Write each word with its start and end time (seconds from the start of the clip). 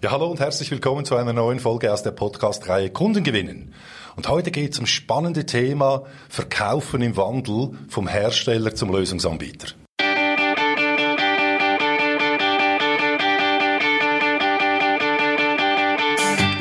Ja, 0.00 0.12
hallo 0.12 0.28
und 0.28 0.38
herzlich 0.38 0.70
willkommen 0.70 1.04
zu 1.04 1.16
einer 1.16 1.32
neuen 1.32 1.58
Folge 1.58 1.92
aus 1.92 2.04
der 2.04 2.12
Podcast-Reihe 2.12 2.88
Kunden 2.90 3.24
gewinnen. 3.24 3.74
Und 4.14 4.28
heute 4.28 4.52
geht 4.52 4.72
es 4.72 4.78
um 4.78 4.86
spannende 4.86 5.44
Thema 5.44 6.04
Verkaufen 6.28 7.02
im 7.02 7.16
Wandel 7.16 7.70
vom 7.88 8.06
Hersteller 8.06 8.76
zum 8.76 8.92
Lösungsanbieter. 8.92 9.74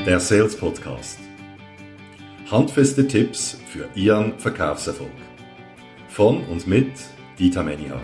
Der 0.07 0.19
Sales 0.19 0.57
Podcast. 0.57 1.19
Handfeste 2.49 3.07
Tipps 3.07 3.59
für 3.71 3.87
Ihren 3.93 4.39
Verkaufserfolg. 4.39 5.11
Von 6.07 6.43
und 6.45 6.65
mit 6.65 6.91
Dieter 7.37 7.61
Menihardt. 7.61 8.01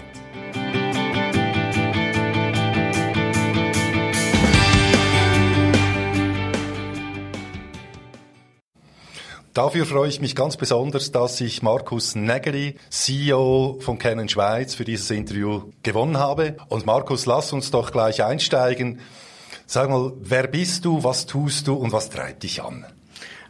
Dafür 9.54 9.86
freue 9.86 10.10
ich 10.10 10.20
mich 10.20 10.36
ganz 10.36 10.58
besonders, 10.58 11.12
dass 11.12 11.40
ich 11.40 11.62
Markus 11.62 12.16
Negeri, 12.16 12.76
CEO 12.90 13.78
von 13.82 14.00
Canon 14.00 14.28
Schweiz, 14.28 14.74
für 14.74 14.84
dieses 14.84 15.12
Interview 15.12 15.72
gewonnen 15.84 16.18
habe. 16.18 16.58
Und 16.70 16.88
Markus, 16.88 17.28
lass 17.28 17.54
uns 17.54 17.70
doch 17.70 17.92
gleich 17.92 18.24
einsteigen. 18.24 19.00
Sag 19.68 19.92
mal, 19.92 20.12
wer 20.20 20.48
bist 20.48 20.86
du, 20.86 21.04
was 21.04 21.28
tust 21.28 21.68
du 21.68 21.76
und 21.76 21.92
was 21.92 22.10
treibt 22.10 22.42
dich 22.42 22.64
an? 22.64 22.84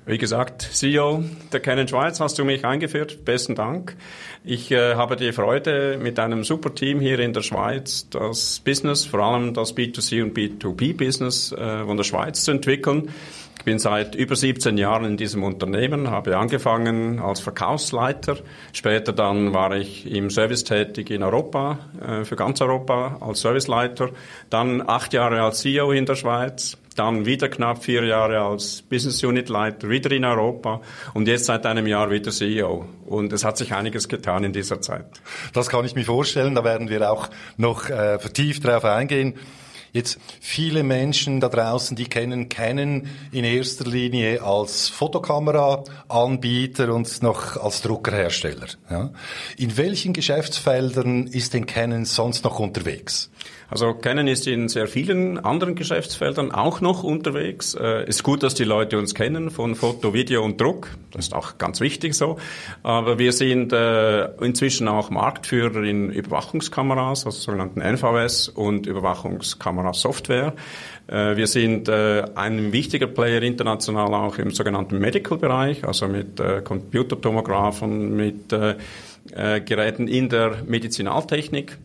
Wie 0.06 0.18
gesagt, 0.18 0.64
CEO 0.74 1.24
der 1.54 1.62
Canon 1.62 1.88
Schweiz 1.88 2.20
hast 2.20 2.38
du 2.38 2.44
mich 2.44 2.66
eingeführt. 2.66 3.24
Besten 3.24 3.56
Dank. 3.56 3.96
Ich 4.44 4.72
äh, 4.72 4.96
habe 4.96 5.16
die 5.16 5.32
Freude, 5.32 5.98
mit 5.98 6.20
einem 6.20 6.44
super 6.44 6.76
Team 6.76 7.00
hier 7.00 7.20
in 7.20 7.32
der 7.32 7.44
Schweiz 7.44 8.10
das 8.10 8.60
Business, 8.60 9.06
vor 9.06 9.22
allem 9.22 9.54
das 9.54 9.74
B2C 9.74 10.22
und 10.22 10.38
B2B-Business 10.38 11.54
äh, 11.54 11.86
von 11.86 11.96
der 11.96 12.04
Schweiz 12.04 12.44
zu 12.44 12.52
entwickeln. 12.52 13.14
Ich 13.63 13.66
bin 13.66 13.80
seit 13.80 14.13
über 14.16 14.35
17 14.35 14.77
Jahren 14.77 15.05
in 15.05 15.16
diesem 15.16 15.42
Unternehmen, 15.42 16.11
habe 16.11 16.36
angefangen 16.36 17.22
als 17.22 17.39
Verkaufsleiter. 17.39 18.36
Später 18.73 19.14
dann 19.14 19.53
war 19.53 19.73
ich 19.73 20.05
im 20.05 20.30
Service 20.30 20.66
tätig 20.66 21.09
in 21.11 21.23
Europa, 21.23 21.80
äh, 22.05 22.25
für 22.25 22.36
ganz 22.36 22.59
Europa 22.59 23.20
als 23.22 23.39
Serviceleiter. 23.39 24.09
Dann 24.50 24.83
acht 24.86 25.14
Jahre 25.14 25.42
als 25.42 25.61
CEO 25.61 25.94
in 25.94 26.05
der 26.05 26.16
Schweiz. 26.16 26.78
Dann 26.97 27.25
wieder 27.25 27.47
knapp 27.47 27.86
vier 27.86 28.03
Jahre 28.03 28.42
als 28.42 28.81
Business 28.81 29.23
Unit 29.23 29.47
Leiter, 29.47 29.88
wieder 29.88 30.11
in 30.11 30.25
Europa 30.25 30.81
und 31.14 31.30
jetzt 31.30 31.45
seit 31.45 31.66
einem 31.66 31.88
Jahr 31.88 32.11
wieder 32.11 32.31
CEO. 32.31 32.86
Und 33.05 33.31
es 33.31 33.45
hat 33.45 33.58
sich 33.58 33.73
einiges 33.73 34.09
getan 34.09 34.44
in 34.44 34.52
dieser 34.52 34.81
Zeit. 34.81 35.05
Das 35.53 35.70
kann 35.70 35.86
ich 35.86 35.95
mir 35.95 36.03
vorstellen, 36.03 36.53
da 36.53 36.66
werden 36.66 36.89
wir 36.89 37.09
auch 37.09 37.30
noch 37.55 37.89
äh, 37.89 38.20
vertieft 38.20 38.66
darauf 38.66 38.83
eingehen. 38.83 39.36
Jetzt 39.94 40.17
viele 40.41 40.81
Menschen 40.81 41.39
da 41.39 41.49
draußen, 41.49 41.95
die 41.95 42.05
kennen 42.05 42.49
kennen 42.49 43.09
in 43.31 43.44
erster 43.44 43.86
Linie 43.86 44.41
als 44.41 44.89
Fotokameraanbieter 44.89 46.91
und 46.91 47.22
noch 47.22 47.58
als 47.58 47.83
Druckerhersteller. 47.83 48.66
Ja. 48.89 49.11
In 49.55 49.77
welchen 49.77 50.14
Geschäftsfeldern 50.14 51.27
ist 51.27 51.53
denn 51.53 51.67
Canon 51.67 52.05
sonst 52.05 52.44
noch 52.44 52.58
unterwegs? 52.58 53.30
Also 53.74 53.96
Canon 53.96 54.28
ist 54.28 54.46
in 54.46 54.70
sehr 54.70 54.86
vielen 54.86 55.40
anderen 55.40 55.74
Geschäftsfeldern 55.74 56.52
auch 56.52 56.80
noch 56.80 57.04
unterwegs. 57.04 57.74
Äh, 57.74 58.08
ist 58.08 58.22
gut, 58.22 58.44
dass 58.44 58.54
die 58.54 58.66
Leute 58.66 59.00
uns 59.00 59.16
kennen 59.16 59.50
von 59.50 59.74
Foto, 59.74 60.14
Video 60.14 60.44
und 60.46 60.62
Druck. 60.62 60.90
Das 61.10 61.26
ist 61.26 61.34
auch 61.34 61.58
ganz 61.58 61.80
wichtig 61.80 62.14
so. 62.14 62.38
Aber 62.84 63.18
wir 63.18 63.34
sind 63.34 63.74
äh, 63.74 64.26
inzwischen 64.46 64.88
auch 64.88 65.10
Marktführer 65.10 65.82
in 65.82 66.12
Überwachungskameras, 66.12 67.26
also 67.26 67.40
sogenannten 67.40 67.82
NVS 67.82 68.48
und 68.50 68.86
Überwachungskamerassoftware. 68.86 70.54
Äh, 71.08 71.36
wir 71.36 71.48
sind 71.48 71.90
ein 71.90 72.74
wichtiger 72.74 73.08
Player 73.08 73.42
international 73.42 74.14
auch 74.14 74.38
im 74.38 74.52
sogenannten 74.52 75.00
Medical-Bereich, 75.00 75.84
also 75.84 76.08
mit 76.08 76.40
Computertomographen, 76.64 78.16
mit 78.16 78.50
Geräten 78.50 80.08
in 80.08 80.30
der 80.30 80.58
Medizinaltechnik. 80.67 81.80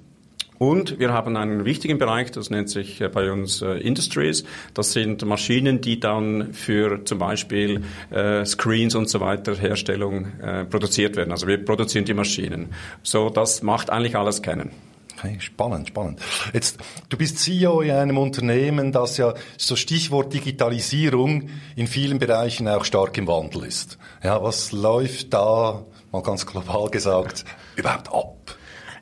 Und 0.58 0.98
wir 0.98 1.12
haben 1.12 1.36
einen 1.36 1.64
wichtigen 1.64 1.98
Bereich, 1.98 2.32
das 2.32 2.50
nennt 2.50 2.68
sich 2.68 3.00
äh, 3.00 3.08
bei 3.08 3.30
uns 3.30 3.62
äh, 3.62 3.78
Industries. 3.78 4.44
Das 4.74 4.92
sind 4.92 5.24
Maschinen, 5.24 5.80
die 5.80 6.00
dann 6.00 6.52
für 6.52 7.04
zum 7.04 7.18
Beispiel 7.18 7.82
äh, 8.10 8.44
Screens 8.44 8.94
und 8.94 9.08
so 9.08 9.20
weiter 9.20 9.56
Herstellung 9.56 10.26
produziert 10.70 11.16
werden. 11.16 11.32
Also 11.32 11.46
wir 11.46 11.64
produzieren 11.64 12.04
die 12.04 12.14
Maschinen. 12.14 12.68
So, 13.02 13.30
das 13.30 13.62
macht 13.62 13.90
eigentlich 13.90 14.16
alles 14.16 14.42
kennen. 14.42 14.70
Okay, 15.18 15.36
spannend, 15.40 15.88
spannend. 15.88 16.20
Jetzt, 16.52 16.78
du 17.08 17.16
bist 17.16 17.38
CEO 17.38 17.80
in 17.80 17.90
einem 17.90 18.18
Unternehmen, 18.18 18.92
das 18.92 19.16
ja 19.16 19.34
so 19.56 19.74
Stichwort 19.74 20.32
Digitalisierung 20.32 21.50
in 21.74 21.88
vielen 21.88 22.18
Bereichen 22.18 22.68
auch 22.68 22.84
stark 22.84 23.18
im 23.18 23.26
Wandel 23.26 23.64
ist. 23.64 23.98
Ja, 24.22 24.42
was 24.42 24.70
läuft 24.70 25.34
da, 25.34 25.84
mal 26.12 26.22
ganz 26.22 26.46
global 26.46 26.88
gesagt, 26.90 27.44
überhaupt 27.76 28.12
ab? 28.12 28.57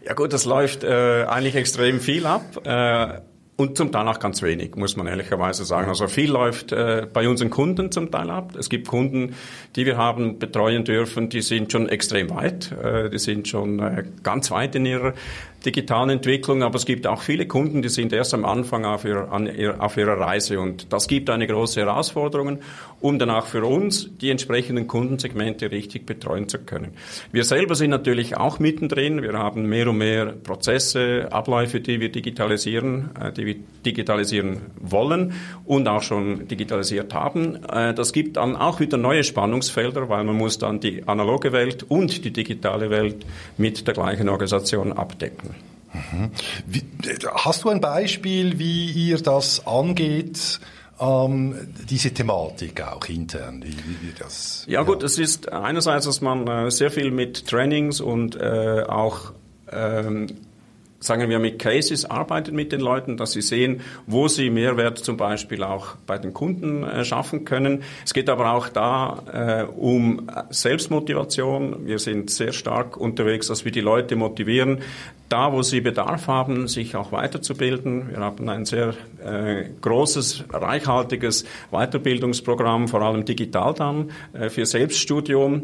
Ja 0.07 0.15
gut, 0.15 0.33
das 0.33 0.45
läuft 0.45 0.85
äh, 0.85 1.25
eigentlich 1.25 1.57
extrem 1.57 1.99
viel 1.99 2.27
ab. 2.27 2.65
Äh, 2.65 3.23
und 3.57 3.79
zum 3.79 3.91
Teil 3.91 4.07
auch 4.07 4.19
ganz 4.19 4.43
wenig, 4.43 4.77
muss 4.77 4.97
man 4.97 5.07
ehrlicherweise 5.07 5.65
sagen. 5.65 5.89
Also 5.89 6.09
viel 6.09 6.31
läuft 6.31 6.73
äh, 6.73 7.07
bei 7.11 7.27
unseren 7.27 7.49
Kunden 7.49 7.91
zum 7.91 8.11
Teil 8.11 8.31
ab. 8.31 8.55
Es 8.59 8.69
gibt 8.69 8.87
Kunden, 8.87 9.35
die 9.77 9.87
wir 9.87 9.97
haben 9.97 10.39
betreuen 10.39 10.85
dürfen, 10.85 11.31
die 11.31 11.41
sind 11.41 11.73
schon 11.73 11.89
extrem 11.89 12.29
weit. 12.29 12.71
Äh, 12.73 13.09
die 13.09 13.19
sind 13.19 13.49
schon 13.49 13.79
äh, 13.79 14.05
ganz 14.23 14.51
weit 14.51 14.75
in 14.75 14.85
ihrer 14.85 15.15
digitalen 15.65 16.11
Entwicklung. 16.11 16.63
Aber 16.63 16.77
es 16.77 16.85
gibt 16.85 17.07
auch 17.07 17.23
viele 17.23 17.47
Kunden, 17.47 17.83
die 17.83 17.89
sind 17.89 18.13
erst 18.13 18.35
am 18.35 18.45
Anfang 18.45 18.85
auf 18.85 19.05
ihrer, 19.05 19.33
an 19.33 19.47
ihrer, 19.47 19.83
auf 19.83 19.97
ihrer 19.97 20.19
Reise. 20.19 20.61
Und 20.61 20.93
das 20.93 21.09
gibt 21.09 21.31
eine 21.31 21.47
große 21.47 21.81
Herausforderung, 21.81 22.59
um 23.01 23.19
dann 23.19 23.31
auch 23.31 23.47
für 23.47 23.65
uns 23.65 24.11
die 24.19 24.31
entsprechenden 24.31 24.87
Kundensegmente 24.87 25.71
richtig 25.71 26.07
betreuen 26.07 26.49
zu 26.49 26.59
können. 26.59 26.93
Wir 27.33 27.45
selber 27.45 27.75
sind 27.75 27.91
natürlich 27.91 28.37
auch 28.37 28.59
mittendrin. 28.59 29.23
Wir 29.23 29.33
haben 29.35 29.67
mehr 29.67 29.89
und 29.89 29.99
mehr 29.99 30.27
Prozesse, 30.27 31.29
Abläufe, 31.31 31.81
die 31.81 32.01
wir 32.01 32.11
digitalisieren, 32.11 33.11
äh, 33.21 33.33
die 33.33 33.46
digitalisieren 33.55 34.59
wollen 34.81 35.35
und 35.65 35.87
auch 35.89 36.03
schon 36.03 36.49
digitalisiert 36.49 37.15
haben. 37.15 37.65
Äh, 37.65 37.95
das 37.95 38.13
gibt 38.13 38.37
dann 38.37 38.57
auch 38.57 38.81
wieder 38.81 38.97
neue 38.97 39.25
Spannungsfelder, 39.25 40.09
weil 40.09 40.25
man 40.25 40.37
muss 40.37 40.59
dann 40.59 40.81
die 40.81 41.07
analoge 41.07 41.53
Welt 41.53 41.85
und 41.85 42.25
die 42.25 42.33
digitale 42.33 42.91
Welt 42.91 43.25
mit 43.57 43.87
der 43.87 43.95
gleichen 43.95 44.29
Organisation 44.29 44.93
abdecken. 44.93 45.55
Mhm. 45.93 46.31
Wie, 46.67 46.83
hast 47.35 47.65
du 47.65 47.71
ein 47.71 47.81
Beispiel, 47.81 48.59
wie 48.59 48.91
ihr 48.91 49.19
das 49.19 49.67
angeht? 49.67 50.61
ähm, 51.01 51.55
diese 51.89 52.13
Thematik 52.13 52.83
auch 52.83 53.05
intern, 53.07 53.63
wie, 53.63 53.77
wie 53.77 54.13
das. 54.19 54.65
Ja, 54.67 54.81
ja 54.81 54.83
gut, 54.83 55.03
es 55.03 55.19
ist 55.19 55.53
einerseits, 55.53 56.07
dass 56.07 56.21
man 56.21 56.47
äh, 56.47 56.71
sehr 56.71 56.91
viel 56.91 57.11
mit 57.11 57.47
Trainings 57.47 58.01
und 58.01 58.37
äh, 58.37 58.85
auch 58.87 59.33
ähm, 59.71 60.29
sagen 61.01 61.29
wir, 61.29 61.39
mit 61.39 61.59
Cases 61.59 62.05
arbeitet 62.05 62.55
mit 62.55 62.73
den 62.73 62.81
Leuten, 62.81 63.17
dass 63.17 63.33
sie 63.33 63.43
sehen, 63.43 63.81
wo 64.07 64.29
sie 64.29 64.51
Mehrwert 64.51 64.99
zum 64.99 65.17
Beispiel 65.17 65.63
auch 65.63 65.97
bei 66.07 66.19
den 66.19 66.33
Kunden 66.33 66.85
äh, 66.85 67.05
schaffen 67.05 67.45
können. 67.45 67.83
Es 68.05 68.15
geht 68.15 68.29
aber 68.29 68.53
auch 68.53 68.69
da 68.69 69.23
äh, 69.33 69.65
um 69.65 70.29
Selbstmotivation. 70.51 71.87
Wir 71.87 71.99
sind 71.99 72.31
sehr 72.31 72.53
stark 72.53 72.97
unterwegs, 72.97 73.49
dass 73.49 73.65
wir 73.65 73.73
die 73.73 73.81
Leute 73.81 74.17
motivieren, 74.17 74.79
da, 75.29 75.53
wo 75.53 75.63
sie 75.63 75.81
Bedarf 75.81 76.29
haben, 76.29 76.69
sich 76.69 76.95
auch 76.95 77.13
weiterzubilden. 77.13 78.11
Wir 78.11 78.19
haben 78.19 78.49
ein 78.49 78.65
sehr 78.65 78.95
äh, 79.25 79.65
großes, 79.81 80.45
reichhaltiges 80.51 81.45
Weiterbildungsprogramm, 81.71 82.89
vor 82.89 83.03
allem 83.03 83.25
digital 83.25 83.75
dann, 83.75 84.11
äh, 84.33 84.49
für 84.51 84.67
Selbststudium 84.67 85.63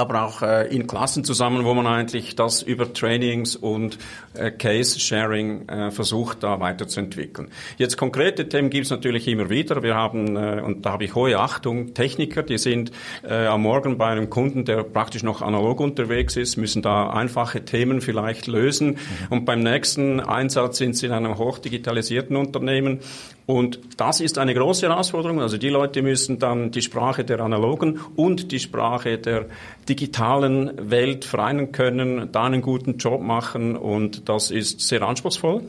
aber 0.00 0.24
auch 0.24 0.42
äh, 0.42 0.74
in 0.74 0.86
Klassen 0.86 1.24
zusammen, 1.24 1.64
wo 1.64 1.74
man 1.74 1.86
eigentlich 1.86 2.34
das 2.34 2.62
über 2.62 2.92
Trainings 2.92 3.54
und 3.54 3.98
äh, 4.34 4.50
Case-Sharing 4.50 5.68
äh, 5.68 5.90
versucht, 5.90 6.42
da 6.42 6.58
weiterzuentwickeln. 6.58 7.50
Jetzt 7.76 7.96
konkrete 7.96 8.48
Themen 8.48 8.70
gibt 8.70 8.86
es 8.86 8.90
natürlich 8.90 9.28
immer 9.28 9.50
wieder. 9.50 9.82
Wir 9.82 9.94
haben, 9.94 10.36
äh, 10.36 10.62
und 10.64 10.86
da 10.86 10.92
habe 10.92 11.04
ich 11.04 11.14
hohe 11.14 11.38
Achtung, 11.38 11.94
Techniker, 11.94 12.42
die 12.42 12.58
sind 12.58 12.92
äh, 13.22 13.46
am 13.46 13.62
Morgen 13.62 13.98
bei 13.98 14.06
einem 14.06 14.30
Kunden, 14.30 14.64
der 14.64 14.82
praktisch 14.82 15.22
noch 15.22 15.42
analog 15.42 15.80
unterwegs 15.80 16.36
ist, 16.36 16.56
müssen 16.56 16.82
da 16.82 17.10
einfache 17.10 17.64
Themen 17.64 18.00
vielleicht 18.00 18.46
lösen. 18.46 18.88
Mhm. 18.88 18.96
Und 19.28 19.44
beim 19.44 19.60
nächsten 19.60 20.20
Einsatz 20.20 20.78
sind 20.78 20.96
sie 20.96 21.06
in 21.06 21.12
einem 21.12 21.36
hochdigitalisierten 21.36 22.36
Unternehmen 22.36 23.00
und 23.50 23.80
das 23.96 24.20
ist 24.20 24.38
eine 24.38 24.54
große 24.54 24.88
Herausforderung. 24.88 25.40
Also 25.40 25.58
die 25.58 25.70
Leute 25.70 26.02
müssen 26.02 26.38
dann 26.38 26.70
die 26.70 26.82
Sprache 26.82 27.24
der 27.24 27.40
analogen 27.40 27.98
und 28.14 28.52
die 28.52 28.60
Sprache 28.60 29.18
der 29.18 29.46
digitalen 29.90 30.90
Welt 30.90 31.24
vereinen 31.24 31.72
können, 31.72 32.30
da 32.30 32.44
einen 32.44 32.62
guten 32.62 32.96
Job 32.96 33.20
machen 33.20 33.76
und 33.76 34.28
das 34.28 34.52
ist 34.52 34.80
sehr 34.80 35.02
anspruchsvoll. 35.02 35.64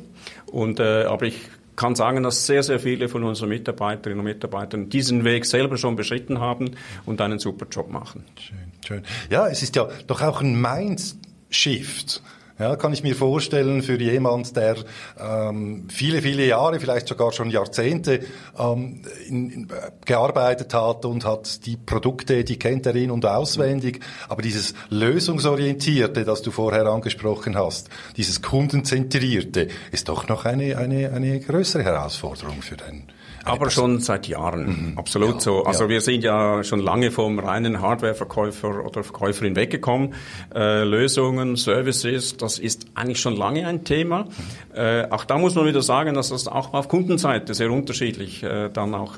Und, 0.45 0.79
äh, 0.79 1.03
aber 1.03 1.25
ich 1.25 1.37
kann 1.75 1.95
sagen, 1.95 2.21
dass 2.21 2.45
sehr, 2.45 2.61
sehr 2.61 2.79
viele 2.79 3.09
von 3.09 3.23
unseren 3.23 3.49
Mitarbeiterinnen 3.49 4.19
und 4.19 4.25
Mitarbeitern 4.25 4.89
diesen 4.89 5.23
Weg 5.23 5.45
selber 5.45 5.77
schon 5.77 5.95
beschritten 5.95 6.39
haben 6.39 6.71
und 7.05 7.19
einen 7.19 7.39
super 7.39 7.65
Job 7.69 7.89
machen. 7.89 8.23
Schön, 8.39 8.57
schön. 8.85 9.03
Ja, 9.31 9.47
es 9.47 9.63
ist 9.63 9.75
ja 9.75 9.89
doch 10.05 10.21
auch 10.21 10.41
ein 10.41 10.61
Mindshift 10.61 12.21
Ja, 12.61 12.75
kann 12.75 12.93
ich 12.93 13.01
mir 13.01 13.15
vorstellen, 13.15 13.81
für 13.81 13.99
jemand, 13.99 14.55
der 14.55 14.75
ähm, 15.19 15.87
viele, 15.89 16.21
viele 16.21 16.45
Jahre, 16.45 16.79
vielleicht 16.79 17.07
sogar 17.07 17.31
schon 17.31 17.49
Jahrzehnte 17.49 18.19
ähm, 18.55 19.01
in, 19.27 19.49
in, 19.49 19.67
gearbeitet 20.05 20.71
hat 20.75 21.05
und 21.05 21.25
hat 21.25 21.65
die 21.65 21.75
Produkte, 21.75 22.43
die 22.43 22.59
kennt 22.59 22.85
er 22.85 22.93
in- 22.93 23.09
und 23.09 23.25
auswendig, 23.25 24.01
aber 24.29 24.43
dieses 24.43 24.75
Lösungsorientierte, 24.89 26.23
das 26.23 26.43
du 26.43 26.51
vorher 26.51 26.85
angesprochen 26.85 27.57
hast, 27.57 27.89
dieses 28.15 28.43
Kundenzentrierte, 28.43 29.67
ist 29.91 30.07
doch 30.07 30.27
noch 30.27 30.45
eine, 30.45 30.77
eine, 30.77 31.13
eine 31.13 31.39
größere 31.39 31.83
Herausforderung 31.83 32.61
für 32.61 32.77
den 32.77 33.07
aber 33.45 33.69
schon 33.69 33.99
seit 33.99 34.27
Jahren, 34.27 34.91
mhm. 34.91 34.97
absolut 34.97 35.35
ja, 35.35 35.39
so. 35.39 35.63
Also 35.63 35.83
ja. 35.85 35.89
wir 35.89 36.01
sind 36.01 36.23
ja 36.23 36.63
schon 36.63 36.79
lange 36.79 37.11
vom 37.11 37.39
reinen 37.39 37.81
Hardwareverkäufer 37.81 38.85
oder 38.85 39.03
Verkäuferin 39.03 39.55
weggekommen. 39.55 40.13
Äh, 40.53 40.83
Lösungen, 40.83 41.55
Services, 41.55 42.37
das 42.37 42.59
ist 42.59 42.87
eigentlich 42.95 43.19
schon 43.19 43.35
lange 43.35 43.67
ein 43.67 43.83
Thema. 43.83 44.23
Mhm. 44.23 44.75
Äh, 44.75 45.07
auch 45.09 45.25
da 45.25 45.37
muss 45.37 45.55
man 45.55 45.65
wieder 45.65 45.81
sagen, 45.81 46.13
dass 46.15 46.29
das 46.29 46.47
auch 46.47 46.73
auf 46.73 46.87
Kundenseite 46.87 47.53
sehr 47.53 47.71
unterschiedlich 47.71 48.43
äh, 48.43 48.69
dann 48.69 48.93
auch 48.95 49.17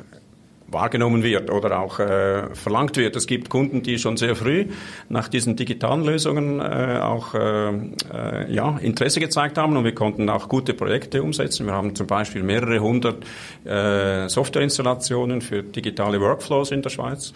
wahrgenommen 0.74 1.24
wird 1.24 1.50
oder 1.50 1.80
auch 1.80 2.00
äh, 2.00 2.54
verlangt 2.54 2.98
wird. 2.98 3.16
Es 3.16 3.28
gibt 3.28 3.50
Kunden, 3.50 3.84
die 3.84 3.98
schon 4.00 4.18
sehr 4.18 4.36
früh 4.36 4.68
nach 5.10 5.28
diesen 5.28 5.56
digitalen 5.56 6.04
Lösungen 6.04 6.60
äh, 6.60 7.00
auch 7.02 7.34
äh, 7.34 7.70
äh, 7.70 8.54
ja, 8.54 8.78
Interesse 8.82 9.20
gezeigt 9.20 9.58
haben 9.58 9.78
und 9.78 9.84
wir 9.84 9.96
konnten 9.96 10.30
auch 10.30 10.50
gute 10.50 10.74
Projekte 10.74 11.24
umsetzen. 11.24 11.66
Wir 11.66 11.74
haben 11.74 11.96
zum 11.96 12.08
Beispiel 12.08 12.44
mehrere 12.44 12.80
hundert 12.80 13.24
äh, 13.66 14.28
Softwareinstallationen 14.28 15.42
für 15.42 15.64
digitale 15.64 16.20
Workflows 16.20 16.72
in 16.72 16.82
der 16.82 16.90
Schweiz. 16.90 17.34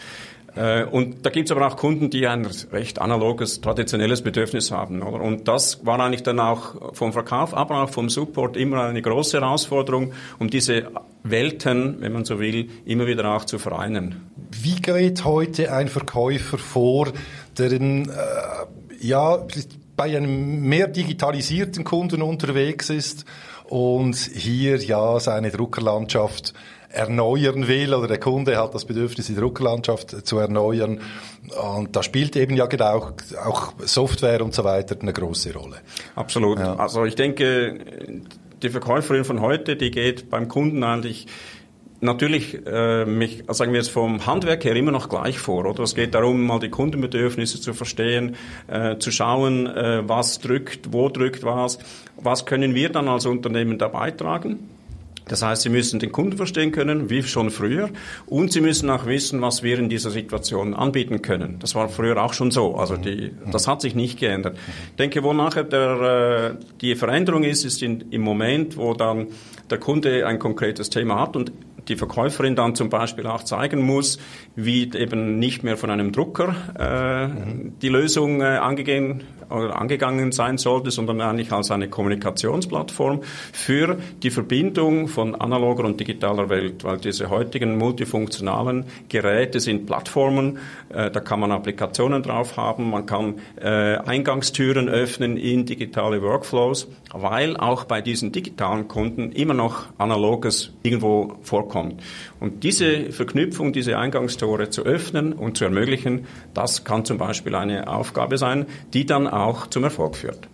Äh, 0.56 0.86
und 0.86 1.26
da 1.26 1.30
gibt 1.30 1.50
es 1.50 1.56
aber 1.56 1.68
auch 1.68 1.78
Kunden, 1.78 2.10
die 2.10 2.28
ein 2.28 2.48
recht 2.72 3.00
analoges, 3.00 3.62
traditionelles 3.62 4.22
Bedürfnis 4.22 4.72
haben. 4.72 5.02
Oder? 5.02 5.24
Und 5.24 5.48
das 5.48 5.86
war 5.86 6.00
eigentlich 6.00 6.24
dann 6.24 6.40
auch 6.40 6.96
vom 6.96 7.14
Verkauf, 7.14 7.54
aber 7.54 7.84
auch 7.84 7.90
vom 7.90 8.10
Support 8.10 8.58
immer 8.58 8.86
eine 8.86 9.02
große 9.02 9.40
Herausforderung, 9.40 10.14
um 10.40 10.50
diese 10.50 10.88
Welten, 11.30 12.02
wenn 12.02 12.14
man 12.14 12.26
so 12.26 12.40
will, 12.40 12.70
immer 12.86 13.08
wieder 13.08 13.30
auch 13.36 13.46
zu 13.46 13.60
vereinen. 13.60 14.30
Wie 14.52 14.76
geht 14.76 15.26
heute 15.26 15.72
ein 15.74 15.88
Verkäufer 15.88 16.58
vor, 16.58 17.12
der 17.58 17.72
äh, 17.72 18.06
ja 19.00 19.46
bei 19.96 20.16
einem 20.16 20.62
mehr 20.62 20.88
digitalisierten 20.88 21.84
Kunden 21.84 22.22
unterwegs 22.22 22.90
ist 22.90 23.26
und 23.66 24.16
hier 24.16 24.78
ja 24.78 25.20
seine 25.20 25.52
Druckerlandschaft 25.52 26.54
erneuern 26.90 27.68
will 27.68 27.94
oder 27.94 28.08
der 28.08 28.20
Kunde 28.20 28.58
hat 28.58 28.74
das 28.74 28.86
Bedürfnis, 28.86 29.28
die 29.28 29.36
Druckerlandschaft 29.36 30.26
zu 30.26 30.38
erneuern. 30.38 31.02
Und 31.76 31.96
da 31.96 32.04
spielt 32.04 32.36
eben 32.36 32.56
ja 32.56 32.66
genau 32.66 32.98
auch, 32.98 33.12
auch 33.44 33.74
Software 33.80 34.42
und 34.42 34.54
so 34.54 34.64
weiter 34.64 34.96
eine 35.00 35.14
große 35.14 35.54
Rolle. 35.54 35.78
Absolut. 36.16 36.60
Ja. 36.60 36.76
Also 36.76 37.04
ich 37.06 37.16
denke, 37.16 38.22
die 38.62 38.70
Verkäuferin 38.70 39.24
von 39.24 39.42
heute, 39.42 39.76
die 39.76 39.92
geht 39.92 40.30
beim 40.30 40.48
Kunden 40.48 40.84
eigentlich 40.84 41.28
natürlich, 42.00 42.66
äh, 42.66 43.06
mich, 43.06 43.44
sagen 43.50 43.72
wir 43.72 43.80
jetzt 43.80 43.90
vom 43.90 44.26
Handwerk 44.26 44.64
her 44.66 44.76
immer 44.76 44.92
noch 44.92 45.10
gleich 45.10 45.40
vor, 45.40 45.66
oder? 45.66 45.84
Es 45.84 45.96
geht 45.96 46.14
darum, 46.14 46.46
mal 46.46 46.60
die 46.60 46.70
Kundenbedürfnisse 46.70 47.60
zu 47.60 47.74
verstehen, 47.74 48.36
äh, 48.68 48.98
zu 48.98 49.12
schauen, 49.12 49.68
äh, 49.68 50.08
was 50.08 50.40
drückt, 50.40 50.94
wo 50.94 51.10
drückt 51.10 51.44
was, 51.44 51.80
was 52.18 52.46
können 52.46 52.76
wir 52.76 52.90
dann 52.90 53.08
als 53.08 53.26
Unternehmen 53.26 53.78
da 53.78 53.88
beitragen? 53.88 54.77
Das 55.28 55.42
heißt, 55.42 55.62
Sie 55.62 55.70
müssen 55.70 56.00
den 56.00 56.12
Kunden 56.12 56.38
verstehen 56.38 56.72
können, 56.72 57.10
wie 57.10 57.24
schon 57.24 57.50
früher, 57.50 57.90
und 58.26 58.52
Sie 58.52 58.62
müssen 58.62 58.90
auch 58.90 59.06
wissen, 59.06 59.42
was 59.42 59.64
wir 59.64 59.80
in 59.80 59.90
dieser 59.90 60.10
Situation 60.10 60.74
anbieten 60.74 61.22
können. 61.22 61.58
Das 61.60 61.76
war 61.76 61.90
früher 61.90 62.22
auch 62.24 62.34
schon 62.34 62.52
so. 62.52 62.76
Also 62.76 62.98
die, 62.98 63.32
das 63.52 63.68
hat 63.68 63.82
sich 63.82 63.96
nicht 63.96 64.20
geändert. 64.20 64.58
Ich 64.92 64.96
denke, 64.96 65.24
wo 65.24 65.34
nachher 65.34 65.64
der, 65.64 66.58
äh, 66.60 66.66
die 66.82 66.96
Veränderung 66.96 67.44
ist, 67.44 67.66
ist 67.66 67.82
in, 67.82 68.06
im 68.12 68.22
Moment, 68.22 68.78
wo 68.78 68.94
dann 68.94 69.28
der 69.70 69.80
Kunde 69.80 70.26
ein 70.26 70.40
konkretes 70.40 70.90
Thema 70.90 71.20
hat 71.20 71.36
und 71.36 71.52
die 71.88 71.96
Verkäuferin 71.96 72.56
dann 72.56 72.76
zum 72.76 72.90
Beispiel 72.90 73.28
auch 73.28 73.44
zeigen 73.44 73.82
muss, 73.82 74.20
wie 74.56 74.92
eben 74.94 75.40
nicht 75.40 75.64
mehr 75.64 75.78
von 75.78 75.90
einem 75.90 76.12
Drucker 76.12 76.56
äh, 76.78 77.28
mhm. 77.28 77.74
die 77.82 77.90
Lösung 77.90 78.42
äh, 78.42 78.46
angegeben 78.58 79.22
oder 79.50 79.80
angegangen 79.80 80.32
sein 80.32 80.58
sollte, 80.58 80.92
sondern 80.92 81.22
eigentlich 81.22 81.52
als 81.52 81.72
eine 81.72 81.88
Kommunikationsplattform 81.88 83.22
für 83.54 83.98
die 84.24 84.30
Verbindung 84.30 85.08
von 85.08 85.36
analoger 85.36 85.86
und 85.86 86.00
digitaler 86.00 86.50
Welt, 86.50 86.84
weil 86.84 86.98
diese 86.98 87.30
heutigen 87.30 87.78
multifunktionalen 87.78 88.86
Geräte 89.10 89.60
sind 89.60 89.86
Plattformen, 89.86 90.60
äh, 90.90 91.10
da 91.12 91.20
kann 91.20 91.40
man 91.40 91.52
Applikationen 91.52 92.24
drauf 92.24 92.58
haben, 92.58 92.90
man 92.90 93.06
kann 93.06 93.36
äh, 93.62 93.98
Eingangstüren 93.98 94.90
öffnen 94.90 95.38
in 95.38 95.66
digitale 95.66 96.22
Workflows, 96.22 96.88
weil 97.14 97.58
auch 97.58 97.86
bei 97.86 98.02
diesen 98.02 98.32
digitalen 98.32 98.88
Kunden 98.88 99.32
immer 99.32 99.54
noch 99.54 99.86
analoges 99.98 100.74
irgendwo 100.84 101.38
vorkommt. 101.42 101.77
Und 102.40 102.64
diese 102.64 103.12
Verknüpfung, 103.12 103.74
diese 103.74 103.98
Eingangstore 103.98 104.70
zu 104.70 104.84
öffnen 104.84 105.34
und 105.34 105.58
zu 105.58 105.66
ermöglichen, 105.66 106.26
das 106.54 106.84
kann 106.84 107.06
zum 107.06 107.18
Beispiel 107.18 107.56
eine 107.56 107.88
Aufgabe 107.88 108.38
sein, 108.38 108.66
die 108.94 109.06
dann 109.06 109.28
auch 109.28 109.68
zum 109.68 109.84
Erfolg 109.84 110.16
führt. 110.16 110.48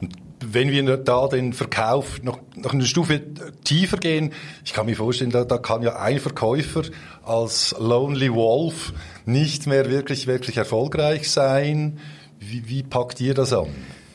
Und 0.00 0.16
wenn 0.40 0.70
wir 0.70 0.96
da 0.96 1.28
den 1.28 1.52
Verkauf 1.52 2.22
noch, 2.22 2.40
noch 2.56 2.72
eine 2.72 2.84
Stufe 2.84 3.20
tiefer 3.64 3.98
gehen, 3.98 4.32
ich 4.64 4.72
kann 4.72 4.86
mir 4.86 4.96
vorstellen, 4.96 5.30
da, 5.30 5.44
da 5.44 5.58
kann 5.58 5.82
ja 5.82 5.96
ein 5.96 6.18
Verkäufer 6.18 6.82
als 7.22 7.74
Lonely 7.78 8.32
Wolf 8.32 8.92
nicht 9.26 9.66
mehr 9.66 9.90
wirklich, 9.90 10.26
wirklich 10.26 10.56
erfolgreich 10.56 11.30
sein. 11.30 11.98
Wie, 12.38 12.68
wie 12.68 12.82
packt 12.82 13.20
ihr 13.20 13.34
das 13.34 13.52
an? 13.52 13.68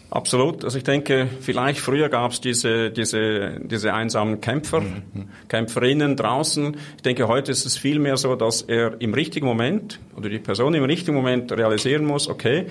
Absolut. 0.09 0.63
Also 0.63 0.77
ich 0.77 0.83
denke, 0.83 1.27
vielleicht 1.41 1.79
früher 1.79 2.09
gab 2.09 2.31
es 2.31 2.39
diese, 2.39 2.91
diese, 2.91 3.59
diese 3.61 3.93
einsamen 3.93 4.39
Kämpfer, 4.39 4.81
mhm. 4.81 5.29
Kämpferinnen 5.47 6.15
draußen. 6.15 6.77
Ich 6.95 7.01
denke, 7.01 7.27
heute 7.27 7.51
ist 7.51 7.65
es 7.65 7.77
vielmehr 7.77 8.15
so, 8.17 8.35
dass 8.35 8.61
er 8.61 8.99
im 9.01 9.13
richtigen 9.13 9.45
Moment 9.45 9.99
oder 10.15 10.29
die 10.29 10.39
Person 10.39 10.73
im 10.73 10.83
richtigen 10.83 11.15
Moment 11.15 11.51
realisieren 11.51 12.05
muss, 12.05 12.27
okay, 12.27 12.67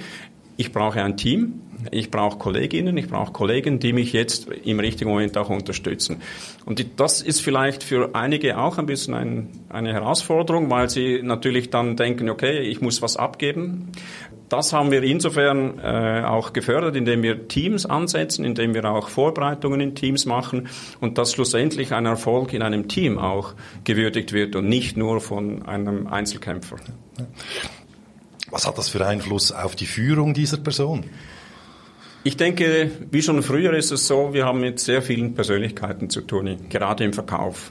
ich 0.56 0.72
brauche 0.72 1.02
ein 1.02 1.16
Team, 1.16 1.60
ich 1.90 2.10
brauche 2.10 2.38
Kolleginnen, 2.38 2.96
ich 2.96 3.08
brauche 3.08 3.32
Kollegen, 3.32 3.80
die 3.80 3.92
mich 3.92 4.12
jetzt 4.12 4.48
im 4.48 4.78
richtigen 4.78 5.10
Moment 5.10 5.36
auch 5.36 5.50
unterstützen. 5.50 6.22
Und 6.64 6.78
die, 6.78 6.94
das 6.94 7.20
ist 7.20 7.40
vielleicht 7.40 7.82
für 7.82 8.14
einige 8.14 8.58
auch 8.58 8.78
ein 8.78 8.86
bisschen 8.86 9.14
ein, 9.14 9.48
eine 9.68 9.92
Herausforderung, 9.92 10.70
weil 10.70 10.88
sie 10.88 11.20
natürlich 11.22 11.70
dann 11.70 11.96
denken, 11.96 12.30
okay, 12.30 12.60
ich 12.60 12.80
muss 12.80 13.02
was 13.02 13.16
abgeben. 13.16 13.90
Das 14.48 14.72
haben 14.72 14.90
wir 14.90 15.02
insofern 15.02 15.78
äh, 15.78 16.22
auch 16.24 16.52
gefördert, 16.52 16.96
indem 16.96 17.22
wir 17.22 17.48
Teams 17.48 17.86
ansetzen, 17.86 18.44
indem 18.44 18.74
wir 18.74 18.84
auch 18.84 19.08
Vorbereitungen 19.08 19.80
in 19.80 19.94
Teams 19.94 20.26
machen 20.26 20.68
und 21.00 21.18
dass 21.18 21.32
schlussendlich 21.32 21.92
ein 21.92 22.06
Erfolg 22.06 22.52
in 22.52 22.62
einem 22.62 22.88
Team 22.88 23.18
auch 23.18 23.54
gewürdigt 23.84 24.32
wird 24.32 24.54
und 24.54 24.68
nicht 24.68 24.96
nur 24.96 25.20
von 25.20 25.62
einem 25.62 26.06
Einzelkämpfer. 26.06 26.76
Was 28.50 28.66
hat 28.66 28.76
das 28.78 28.88
für 28.88 29.04
Einfluss 29.04 29.50
auf 29.50 29.74
die 29.74 29.86
Führung 29.86 30.34
dieser 30.34 30.58
Person? 30.58 31.04
Ich 32.26 32.36
denke, 32.38 32.90
wie 33.10 33.20
schon 33.20 33.42
früher 33.42 33.74
ist 33.74 33.90
es 33.90 34.06
so, 34.06 34.32
wir 34.32 34.46
haben 34.46 34.60
mit 34.60 34.80
sehr 34.80 35.02
vielen 35.02 35.34
Persönlichkeiten 35.34 36.08
zu 36.08 36.22
tun, 36.22 36.56
gerade 36.70 37.04
im 37.04 37.12
Verkauf. 37.12 37.70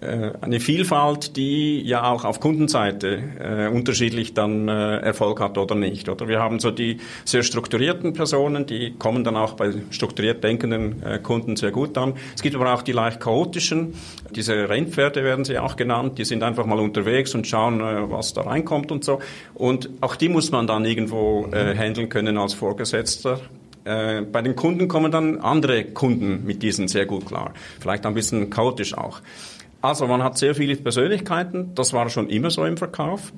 Äh, 0.00 0.32
eine 0.40 0.60
Vielfalt, 0.60 1.36
die 1.36 1.80
ja 1.82 2.10
auch 2.10 2.24
auf 2.24 2.40
Kundenseite 2.40 3.22
äh, 3.40 3.68
unterschiedlich 3.68 4.34
dann 4.34 4.68
äh, 4.68 4.98
Erfolg 4.98 5.40
hat 5.40 5.58
oder 5.58 5.74
nicht. 5.74 6.08
Oder 6.08 6.28
wir 6.28 6.40
haben 6.40 6.58
so 6.58 6.70
die 6.70 6.98
sehr 7.24 7.42
strukturierten 7.42 8.12
Personen, 8.12 8.66
die 8.66 8.94
kommen 8.98 9.24
dann 9.24 9.36
auch 9.36 9.54
bei 9.54 9.72
strukturiert 9.90 10.42
denkenden 10.44 11.02
äh, 11.02 11.18
Kunden 11.18 11.56
sehr 11.56 11.70
gut 11.70 11.96
an. 11.98 12.14
Es 12.34 12.42
gibt 12.42 12.54
aber 12.56 12.72
auch 12.74 12.82
die 12.82 12.92
leicht 12.92 13.20
chaotischen, 13.20 13.94
diese 14.30 14.68
Rennpferde 14.68 15.24
werden 15.24 15.44
sie 15.44 15.58
auch 15.58 15.76
genannt, 15.76 16.18
die 16.18 16.24
sind 16.24 16.42
einfach 16.42 16.66
mal 16.66 16.78
unterwegs 16.78 17.34
und 17.34 17.46
schauen, 17.46 17.80
äh, 17.80 18.10
was 18.10 18.34
da 18.34 18.42
reinkommt 18.42 18.92
und 18.92 19.04
so. 19.04 19.20
Und 19.54 19.88
auch 20.00 20.16
die 20.16 20.28
muss 20.28 20.50
man 20.50 20.66
dann 20.66 20.84
irgendwo 20.84 21.48
äh, 21.52 21.74
handeln 21.76 22.08
können 22.08 22.38
als 22.38 22.54
Vorgesetzter 22.54 23.40
äh, 23.84 24.22
bei 24.22 24.42
den 24.42 24.56
Kunden 24.56 24.88
kommen 24.88 25.12
dann 25.12 25.38
andere 25.38 25.84
Kunden 25.84 26.44
mit 26.44 26.62
diesen 26.62 26.88
sehr 26.88 27.06
gut 27.06 27.26
klar. 27.26 27.54
Vielleicht 27.80 28.04
ein 28.04 28.14
bisschen 28.14 28.50
chaotisch 28.50 28.98
auch. 28.98 29.20
Also 29.86 30.08
man 30.08 30.20
hat 30.20 30.36
sehr 30.36 30.56
viele 30.56 30.74
Persönlichkeiten, 30.74 31.72
das 31.76 31.92
war 31.92 32.10
schon 32.10 32.28
immer 32.28 32.50
so 32.50 32.64
im 32.64 32.76
Verkauf. 32.76 33.32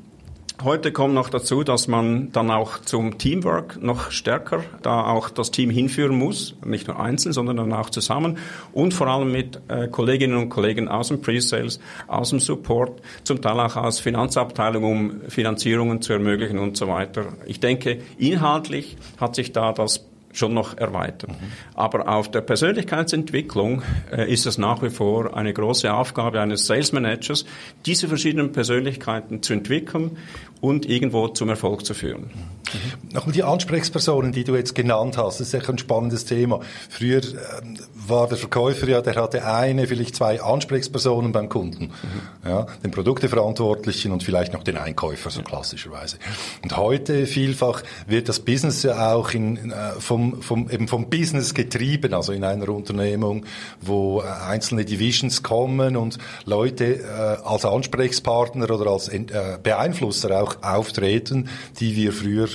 Heute 0.65 0.93
kommt 0.93 1.13
noch 1.13 1.29
dazu, 1.29 1.63
dass 1.63 1.89
man 1.89 2.33
dann 2.33 2.51
auch 2.51 2.79
zum 2.79 3.19
Teamwork 3.19 3.83
noch 3.83 4.11
stärker 4.11 4.65
da 4.81 5.05
auch 5.05 5.29
das 5.29 5.51
Team 5.51 5.69
hinführen 5.69 6.17
muss, 6.17 6.57
nicht 6.65 6.89
nur 6.89 6.99
einzeln, 6.99 7.35
sondern 7.35 7.59
dann 7.59 7.75
auch 7.75 7.91
zusammen 7.91 8.39
und 8.73 8.95
vor 8.95 9.09
allem 9.09 9.31
mit 9.31 9.61
äh, 9.69 9.89
Kolleginnen 9.89 10.39
und 10.39 10.49
Kollegen 10.49 10.89
aus 10.89 11.09
dem 11.09 11.21
Pre-Sales, 11.21 11.81
aus 12.07 12.31
dem 12.31 12.41
Support, 12.41 13.03
zum 13.25 13.43
Teil 13.43 13.61
auch 13.61 13.77
aus 13.77 14.01
Finanzabteilung, 14.01 14.85
um 14.85 15.21
Finanzierungen 15.29 16.01
zu 16.01 16.15
ermöglichen 16.15 16.59
und 16.59 16.79
so 16.79 16.89
weiter. 16.89 17.27
Ich 17.45 17.61
denke, 17.61 17.99
inhaltlich 18.17 18.97
hat 19.21 19.35
sich 19.35 19.53
da 19.53 19.75
das 19.75 20.07
schon 20.39 20.55
noch 20.55 20.77
erweitern. 20.77 21.33
Mhm. 21.33 21.53
Aber 21.75 22.09
auf 22.09 22.31
der 22.31 22.41
Persönlichkeitsentwicklung 22.41 23.83
äh, 24.11 24.33
ist 24.33 24.47
es 24.47 24.59
nach 24.59 24.83
wie 24.83 24.91
vor 24.91 25.37
eine 25.37 25.53
große 25.53 25.93
Aufgabe 25.93 26.41
eines 26.41 26.67
Sales 26.67 26.93
Managers, 26.93 27.45
diese 27.87 28.09
verschiedenen 28.09 28.53
Persönlichkeiten 28.53 29.43
zu 29.43 29.53
entwickeln 29.53 30.17
und 30.61 30.87
irgendwo 30.87 31.29
zum 31.29 31.49
Erfolg 31.49 31.85
zu 31.85 31.95
führen. 31.95 32.31
Mhm. 32.73 33.15
Nochmal 33.15 33.33
die 33.33 33.43
Ansprechpersonen, 33.43 34.33
die 34.33 34.45
du 34.45 34.55
jetzt 34.55 34.75
genannt 34.75 35.17
hast, 35.17 35.41
das 35.41 35.49
ist 35.49 35.55
echt 35.55 35.69
ein 35.69 35.79
spannendes 35.79 36.25
Thema. 36.25 36.61
Früher 36.89 37.23
ähm, 37.23 37.79
war 37.95 38.29
der 38.29 38.37
Verkäufer 38.37 38.89
ja, 38.89 39.01
der 39.01 39.17
hatte 39.17 39.45
eine, 39.45 39.87
vielleicht 39.87 40.17
zwei 40.17 40.41
Ansprechpersonen 40.41 41.33
beim 41.33 41.49
Kunden. 41.49 41.85
Mhm. 41.85 42.49
Ja, 42.49 42.67
den 42.83 42.91
Produkteverantwortlichen 42.91 44.13
und 44.13 44.23
vielleicht 44.23 44.53
noch 44.53 44.63
den 44.63 44.77
Einkäufer, 44.77 45.31
so 45.31 45.43
klassischerweise. 45.43 46.19
Und 46.63 46.77
heute 46.77 47.27
vielfach 47.27 47.83
wird 48.07 48.29
das 48.29 48.41
Business 48.41 48.83
ja 48.83 49.15
auch 49.15 49.31
in, 49.31 49.71
äh, 49.71 49.93
vom, 49.99 50.43
vom, 50.43 50.71
eben 50.71 50.89
vom 50.89 51.09
Business 51.09 51.55
getrieben, 51.55 52.15
also 52.15 52.33
in 52.33 52.45
einer 52.45 52.69
Unternehmung, 52.69 53.45
wo 53.81 54.21
äh, 54.21 54.25
einzelne 54.25 54.85
Divisions 54.85 55.43
kommen 55.43 55.97
und 55.97 56.19
Leute 56.45 57.01
äh, 57.01 57.47
als 57.47 57.65
Ansprechpartner 57.65 58.71
oder 58.71 58.91
als 58.91 59.09
äh, 59.09 59.59
Beeinflusser 59.63 60.43
auch 60.43 60.48
auftreten, 60.63 61.49
die 61.81 61.97
wir 61.97 62.13
früher 62.13 62.49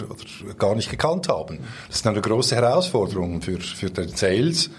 gar 0.58 0.76
nicht 0.76 0.90
gekannt 0.90 1.30
haben. 1.30 1.60
Das 1.88 1.98
ist 1.98 2.08
eine 2.08 2.22
große 2.22 2.56
Herausforderung 2.56 3.42
für, 3.42 3.60
für 3.60 3.90
den 3.90 4.10
Sales, 4.10 4.70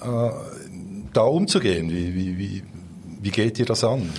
äh, 0.00 0.30
da 1.12 1.22
umzugehen. 1.22 1.90
Wie, 1.90 2.14
wie, 2.14 2.38
wie, 2.38 2.62
wie 3.22 3.30
geht 3.30 3.58
ihr 3.58 3.64
das 3.64 3.82
an? 3.82 4.10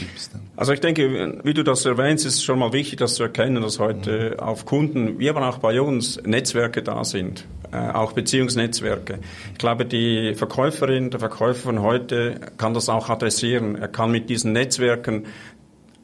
Also 0.55 0.73
ich 0.73 0.79
denke, 0.79 1.39
wie 1.43 1.53
du 1.53 1.63
das 1.63 1.85
erwähnst, 1.85 2.25
ist 2.25 2.43
schon 2.43 2.59
mal 2.59 2.73
wichtig, 2.73 2.99
das 2.99 3.15
zu 3.15 3.23
erkennen, 3.23 3.61
dass 3.61 3.79
heute 3.79 4.31
mhm. 4.31 4.39
auf 4.39 4.65
Kunden, 4.65 5.19
wie 5.19 5.29
aber 5.29 5.47
auch 5.47 5.59
bei 5.59 5.79
uns, 5.79 6.21
Netzwerke 6.25 6.81
da 6.81 7.03
sind, 7.03 7.45
äh, 7.71 7.77
auch 7.77 8.13
Beziehungsnetzwerke. 8.13 9.19
Ich 9.53 9.59
glaube, 9.59 9.85
die 9.85 10.33
Verkäuferin, 10.35 11.11
der 11.11 11.19
Verkäufer 11.19 11.61
von 11.61 11.81
heute 11.81 12.39
kann 12.57 12.73
das 12.73 12.89
auch 12.89 13.09
adressieren. 13.09 13.75
Er 13.75 13.87
kann 13.87 14.11
mit 14.11 14.29
diesen 14.29 14.51
Netzwerken 14.51 15.25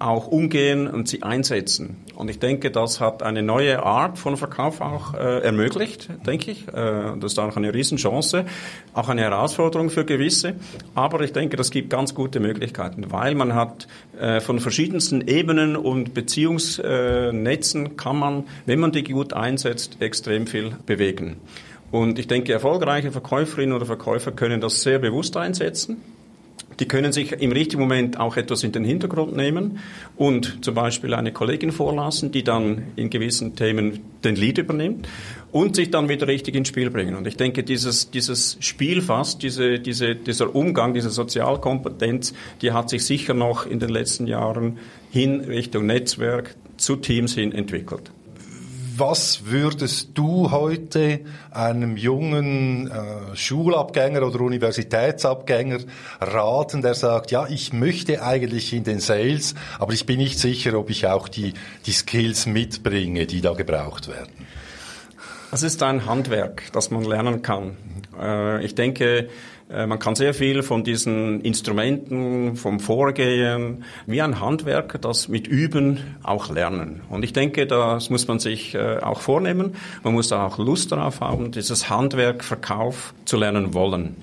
auch 0.03 0.27
umgehen 0.27 0.87
und 0.87 1.07
sie 1.07 1.23
einsetzen. 1.23 1.97
Und 2.15 2.29
ich 2.29 2.39
denke, 2.39 2.71
das 2.71 2.99
hat 2.99 3.23
eine 3.23 3.41
neue 3.41 3.83
Art 3.83 4.19
von 4.19 4.35
Verkauf 4.35 4.81
auch 4.81 5.13
äh, 5.13 5.39
ermöglicht, 5.39 6.09
denke 6.27 6.51
ich. 6.51 6.67
Äh, 6.67 6.71
das 7.19 7.31
ist 7.31 7.39
auch 7.39 7.55
eine 7.55 7.73
Riesenchance, 7.73 8.45
auch 8.93 9.07
eine 9.07 9.21
Herausforderung 9.21 9.89
für 9.89 10.03
gewisse. 10.03 10.55
Aber 10.93 11.21
ich 11.21 11.31
denke, 11.31 11.55
das 11.55 11.71
gibt 11.71 11.89
ganz 11.89 12.13
gute 12.13 12.39
Möglichkeiten, 12.41 13.11
weil 13.11 13.33
man 13.33 13.55
hat 13.55 13.87
äh, 14.19 14.41
von 14.41 14.59
verschiedensten 14.59 15.21
Ebenen 15.27 15.77
und 15.77 16.13
Beziehungsnetzen 16.13 17.95
kann 17.95 18.17
man, 18.17 18.43
wenn 18.65 18.79
man 18.79 18.91
die 18.91 19.03
gut 19.03 19.33
einsetzt, 19.33 19.97
extrem 20.01 20.47
viel 20.47 20.75
bewegen. 20.85 21.37
Und 21.91 22.19
ich 22.19 22.27
denke, 22.27 22.51
erfolgreiche 22.51 23.11
Verkäuferinnen 23.11 23.75
oder 23.75 23.85
Verkäufer 23.85 24.31
können 24.31 24.59
das 24.59 24.81
sehr 24.81 24.99
bewusst 24.99 25.37
einsetzen 25.37 26.01
die 26.79 26.87
können 26.87 27.11
sich 27.11 27.31
im 27.31 27.51
richtigen 27.51 27.81
Moment 27.81 28.19
auch 28.19 28.37
etwas 28.37 28.63
in 28.63 28.71
den 28.71 28.83
Hintergrund 28.83 29.35
nehmen 29.35 29.79
und 30.15 30.63
zum 30.63 30.75
Beispiel 30.75 31.13
eine 31.13 31.31
Kollegin 31.31 31.71
vorlassen, 31.71 32.31
die 32.31 32.43
dann 32.43 32.83
in 32.95 33.09
gewissen 33.09 33.55
Themen 33.55 33.99
den 34.23 34.35
Lead 34.35 34.57
übernimmt 34.57 35.07
und 35.51 35.75
sich 35.75 35.91
dann 35.91 36.09
wieder 36.09 36.27
richtig 36.27 36.55
ins 36.55 36.69
Spiel 36.69 36.89
bringen. 36.89 37.15
Und 37.15 37.27
ich 37.27 37.37
denke, 37.37 37.63
dieses, 37.63 38.11
dieses 38.11 38.57
Spielfass, 38.59 39.37
diese, 39.37 39.79
diese, 39.79 40.15
dieser 40.15 40.55
Umgang, 40.55 40.93
diese 40.93 41.09
Sozialkompetenz, 41.09 42.33
die 42.61 42.71
hat 42.71 42.89
sich 42.89 43.05
sicher 43.05 43.33
noch 43.33 43.65
in 43.65 43.79
den 43.79 43.89
letzten 43.89 44.27
Jahren 44.27 44.77
hin 45.11 45.41
Richtung 45.41 45.85
Netzwerk 45.85 46.55
zu 46.77 46.95
Teams 46.95 47.35
hin 47.35 47.51
entwickelt 47.51 48.11
was 48.97 49.45
würdest 49.45 50.09
du 50.13 50.51
heute 50.51 51.21
einem 51.51 51.97
jungen 51.97 52.91
äh, 52.91 53.35
Schulabgänger 53.35 54.23
oder 54.25 54.41
Universitätsabgänger 54.41 55.79
raten, 56.19 56.81
der 56.81 56.93
sagt, 56.93 57.31
ja, 57.31 57.47
ich 57.47 57.73
möchte 57.73 58.23
eigentlich 58.23 58.73
in 58.73 58.83
den 58.83 58.99
Sales, 58.99 59.55
aber 59.79 59.93
ich 59.93 60.05
bin 60.05 60.17
nicht 60.17 60.39
sicher, 60.39 60.77
ob 60.77 60.89
ich 60.89 61.07
auch 61.07 61.27
die, 61.27 61.53
die 61.85 61.91
Skills 61.91 62.45
mitbringe, 62.45 63.25
die 63.25 63.41
da 63.41 63.53
gebraucht 63.53 64.07
werden? 64.07 64.31
Es 65.53 65.61
ist 65.61 65.83
ein 65.83 66.07
Handwerk, 66.07 66.63
das 66.73 66.89
man 66.89 67.03
lernen 67.03 67.43
kann. 67.43 67.77
Äh, 68.19 68.65
ich 68.65 68.73
denke, 68.73 69.29
äh, 69.69 69.85
man 69.85 69.99
kann 69.99 70.15
sehr 70.15 70.33
viel 70.33 70.63
von 70.63 70.83
diesen 70.83 71.41
Instrumenten, 71.41 72.55
vom 72.55 72.79
Vorgehen, 72.79 73.83
wie 74.07 74.23
ein 74.23 74.39
Handwerker 74.39 74.97
das 74.97 75.27
mit 75.27 75.45
Üben 75.45 76.17
auch 76.23 76.49
lernen. 76.49 77.01
Und 77.07 77.23
ich 77.23 77.33
denke, 77.33 77.67
das 77.67 78.09
muss 78.09 78.27
man 78.27 78.39
sich 78.39 78.73
äh, 78.73 78.97
auch 78.97 79.21
vornehmen. 79.21 79.75
Man 80.03 80.15
muss 80.15 80.31
auch 80.31 80.57
Lust 80.57 80.91
darauf 80.91 81.21
haben, 81.21 81.51
dieses 81.51 81.87
Handwerk, 81.87 82.43
Verkauf 82.43 83.13
zu 83.25 83.37
lernen 83.37 83.75
wollen. 83.75 84.15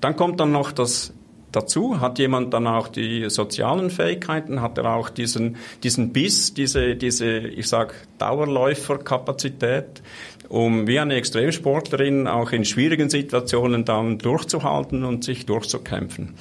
Dann 0.00 0.16
kommt 0.16 0.40
dann 0.40 0.50
noch 0.50 0.72
das 0.72 1.12
dazu? 1.52 2.00
Hat 2.00 2.18
jemand 2.18 2.54
dann 2.54 2.66
auch 2.66 2.88
die 2.88 3.28
sozialen 3.30 3.90
Fähigkeiten? 3.90 4.60
Hat 4.60 4.78
er 4.78 4.94
auch 4.94 5.08
diesen, 5.08 5.56
diesen 5.82 6.12
Biss, 6.12 6.54
diese, 6.54 6.96
diese, 6.96 7.38
ich 7.38 7.68
sag, 7.68 7.94
Dauerläuferkapazität? 8.18 10.02
um 10.48 10.86
wie 10.86 10.98
eine 10.98 11.14
Extremsportlerin 11.16 12.26
auch 12.26 12.52
in 12.52 12.64
schwierigen 12.64 13.10
Situationen 13.10 13.84
dann 13.84 14.16
durchzuhalten 14.16 15.04
und 15.04 15.22
sich 15.22 15.44
durchzukämpfen. 15.44 16.34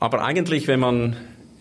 Aber 0.00 0.24
eigentlich, 0.24 0.66
wenn 0.66 0.80
man 0.80 1.16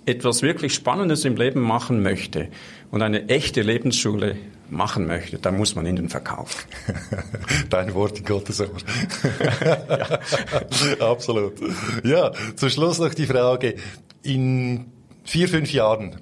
etwas 0.05 0.41
wirklich 0.41 0.73
Spannendes 0.73 1.25
im 1.25 1.35
Leben 1.35 1.61
machen 1.61 2.01
möchte 2.01 2.49
und 2.91 3.01
eine 3.01 3.29
echte 3.29 3.61
Lebensschule 3.61 4.35
machen 4.69 5.07
möchte, 5.07 5.37
dann 5.37 5.57
muss 5.57 5.75
man 5.75 5.85
in 5.85 5.95
den 5.95 6.09
Verkauf. 6.09 6.67
Dein 7.69 7.93
Wort 7.93 8.19
in 8.19 8.25
Gottes 8.25 8.61
Ohr. 8.61 8.69
ja. 10.99 11.07
Absolut. 11.07 11.53
Ja, 12.03 12.31
zum 12.55 12.69
Schluss 12.69 12.99
noch 12.99 13.13
die 13.13 13.27
Frage, 13.27 13.75
in 14.23 14.85
vier, 15.23 15.47
fünf 15.47 15.71
Jahren, 15.71 16.19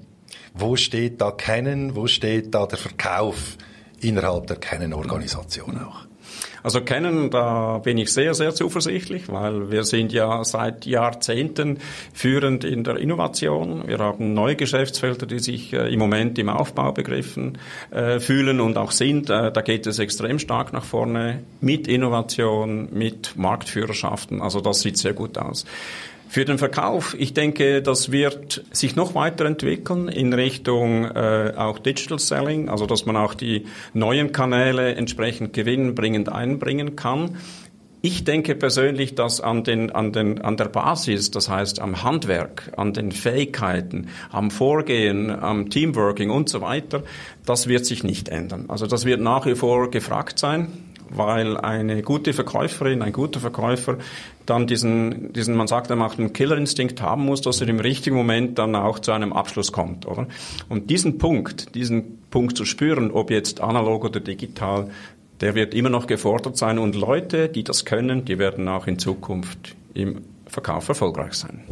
wo 0.53 0.75
steht 0.75 1.21
da 1.21 1.31
Kennen, 1.31 1.95
wo 1.95 2.07
steht 2.07 2.53
da 2.53 2.65
der 2.65 2.77
Verkauf? 2.77 3.57
innerhalb 4.01 4.47
der 4.47 4.57
Canon-Organisation 4.57 5.79
auch. 5.79 6.05
Also 6.63 6.81
Canon, 6.81 7.29
da 7.29 7.79
bin 7.79 7.97
ich 7.97 8.11
sehr, 8.13 8.33
sehr 8.33 8.53
zuversichtlich, 8.53 9.29
weil 9.29 9.71
wir 9.71 9.83
sind 9.83 10.13
ja 10.13 10.43
seit 10.43 10.85
Jahrzehnten 10.85 11.79
führend 12.13 12.63
in 12.63 12.83
der 12.83 12.97
Innovation. 12.97 13.87
Wir 13.87 13.99
haben 13.99 14.33
neue 14.33 14.55
Geschäftsfelder, 14.55 15.25
die 15.25 15.39
sich 15.39 15.73
äh, 15.73 15.91
im 15.91 15.99
Moment 15.99 16.37
im 16.37 16.49
Aufbau 16.49 16.91
begriffen 16.91 17.57
äh, 17.91 18.19
fühlen 18.19 18.59
und 18.59 18.77
auch 18.77 18.91
sind. 18.91 19.29
Äh, 19.29 19.51
da 19.51 19.61
geht 19.61 19.87
es 19.87 19.99
extrem 19.99 20.39
stark 20.39 20.73
nach 20.73 20.85
vorne 20.85 21.43
mit 21.61 21.87
Innovation, 21.87 22.89
mit 22.91 23.35
Marktführerschaften. 23.37 24.41
Also 24.41 24.61
das 24.61 24.81
sieht 24.81 24.97
sehr 24.97 25.13
gut 25.13 25.37
aus. 25.37 25.65
Für 26.31 26.45
den 26.45 26.57
Verkauf, 26.57 27.13
ich 27.19 27.33
denke, 27.33 27.81
das 27.81 28.13
wird 28.13 28.63
sich 28.71 28.95
noch 28.95 29.15
weiterentwickeln 29.15 30.07
in 30.07 30.31
Richtung 30.31 31.03
äh, 31.03 31.51
auch 31.57 31.77
Digital 31.77 32.19
Selling, 32.19 32.69
also 32.69 32.85
dass 32.85 33.05
man 33.05 33.17
auch 33.17 33.33
die 33.33 33.65
neuen 33.93 34.31
Kanäle 34.31 34.95
entsprechend 34.95 35.51
gewinnbringend 35.51 36.29
einbringen 36.29 36.95
kann. 36.95 37.35
Ich 38.01 38.23
denke 38.23 38.55
persönlich, 38.55 39.13
dass 39.13 39.41
an, 39.41 39.65
den, 39.65 39.91
an, 39.91 40.13
den, 40.13 40.39
an 40.39 40.55
der 40.55 40.69
Basis, 40.69 41.31
das 41.31 41.49
heißt 41.49 41.81
am 41.81 42.01
Handwerk, 42.01 42.71
an 42.77 42.93
den 42.93 43.11
Fähigkeiten, 43.11 44.07
am 44.29 44.51
Vorgehen, 44.51 45.31
am 45.31 45.69
Teamworking 45.69 46.29
und 46.29 46.47
so 46.47 46.61
weiter, 46.61 47.03
das 47.45 47.67
wird 47.67 47.85
sich 47.85 48.05
nicht 48.05 48.29
ändern. 48.29 48.67
Also 48.69 48.87
das 48.87 49.03
wird 49.03 49.19
nach 49.19 49.45
wie 49.45 49.55
vor 49.55 49.91
gefragt 49.91 50.39
sein 50.39 50.90
weil 51.15 51.57
eine 51.57 52.01
gute 52.01 52.33
Verkäuferin, 52.33 53.01
ein 53.01 53.13
guter 53.13 53.39
Verkäufer 53.39 53.97
dann 54.45 54.67
diesen, 54.67 55.33
diesen 55.33 55.55
man 55.55 55.67
sagt, 55.67 55.89
er 55.89 55.95
macht 55.95 56.19
einen 56.19 56.33
Killerinstinkt 56.33 57.01
haben 57.01 57.25
muss, 57.25 57.41
dass 57.41 57.61
er 57.61 57.69
im 57.69 57.79
richtigen 57.79 58.15
Moment 58.15 58.57
dann 58.57 58.75
auch 58.75 58.99
zu 58.99 59.11
einem 59.11 59.33
Abschluss 59.33 59.71
kommt, 59.71 60.05
oder? 60.05 60.27
Und 60.69 60.89
diesen 60.89 61.17
Punkt, 61.17 61.75
diesen 61.75 62.19
Punkt 62.29 62.57
zu 62.57 62.65
spüren, 62.65 63.11
ob 63.11 63.31
jetzt 63.31 63.61
analog 63.61 64.05
oder 64.05 64.19
digital, 64.19 64.89
der 65.39 65.55
wird 65.55 65.73
immer 65.73 65.89
noch 65.89 66.07
gefordert 66.07 66.57
sein 66.57 66.79
und 66.79 66.95
Leute, 66.95 67.49
die 67.49 67.63
das 67.63 67.85
können, 67.85 68.25
die 68.25 68.39
werden 68.39 68.67
auch 68.67 68.87
in 68.87 68.99
Zukunft 68.99 69.75
im 69.93 70.21
Verkauf 70.47 70.89
erfolgreich 70.89 71.33
sein. 71.33 71.63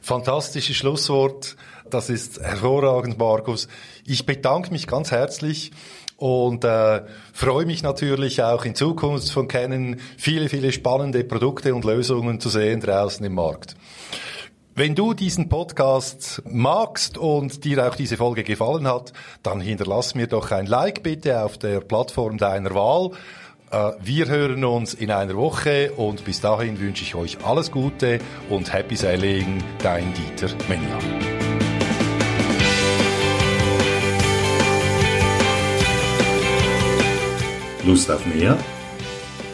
Fantastisches 0.00 0.76
Schlusswort. 0.76 1.56
Das 1.90 2.10
ist 2.10 2.40
hervorragend, 2.40 3.18
Markus. 3.18 3.68
Ich 4.04 4.26
bedanke 4.26 4.70
mich 4.70 4.86
ganz 4.86 5.10
herzlich 5.10 5.72
und 6.16 6.64
äh, 6.64 7.02
freue 7.32 7.66
mich 7.66 7.82
natürlich 7.82 8.42
auch 8.42 8.64
in 8.64 8.74
Zukunft 8.74 9.30
von 9.30 9.48
Canon 9.48 9.96
viele, 10.16 10.48
viele 10.48 10.72
spannende 10.72 11.24
Produkte 11.24 11.74
und 11.74 11.84
Lösungen 11.84 12.40
zu 12.40 12.48
sehen 12.48 12.80
draußen 12.80 13.24
im 13.24 13.34
Markt. 13.34 13.76
Wenn 14.74 14.94
du 14.94 15.14
diesen 15.14 15.48
Podcast 15.48 16.42
magst 16.44 17.16
und 17.16 17.64
dir 17.64 17.88
auch 17.88 17.94
diese 17.94 18.18
Folge 18.18 18.44
gefallen 18.44 18.86
hat, 18.86 19.14
dann 19.42 19.60
hinterlass 19.60 20.14
mir 20.14 20.26
doch 20.26 20.50
ein 20.50 20.66
Like 20.66 21.02
bitte 21.02 21.42
auf 21.42 21.56
der 21.56 21.80
Plattform 21.80 22.36
deiner 22.36 22.74
Wahl. 22.74 23.12
Äh, 23.70 23.92
wir 24.02 24.28
hören 24.28 24.64
uns 24.64 24.92
in 24.92 25.10
einer 25.10 25.34
Woche 25.34 25.92
und 25.92 26.24
bis 26.24 26.40
dahin 26.40 26.78
wünsche 26.78 27.04
ich 27.04 27.14
euch 27.14 27.44
alles 27.44 27.70
Gute 27.70 28.18
und 28.50 28.72
Happy 28.72 28.96
Sailing, 28.96 29.62
dein 29.82 30.12
Dieter 30.12 30.54
Menian. 30.68 31.35
Lust 37.86 38.10
auf 38.10 38.26
mehr? 38.26 38.58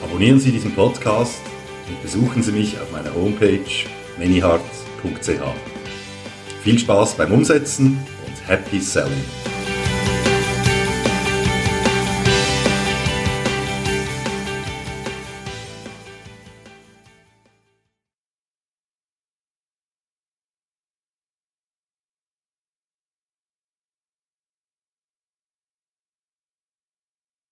Abonnieren 0.02 0.40
Sie 0.40 0.50
diesen 0.50 0.74
Podcast 0.74 1.40
und 1.88 2.00
besuchen 2.02 2.42
Sie 2.42 2.52
mich 2.52 2.80
auf 2.80 2.90
meiner 2.90 3.14
Homepage 3.14 3.60
manyheart.ch. 4.18 5.28
Viel 6.64 6.78
Spaß 6.78 7.14
beim 7.16 7.32
Umsetzen 7.32 7.98
und 8.26 8.48
Happy 8.48 8.80
Selling! 8.80 9.51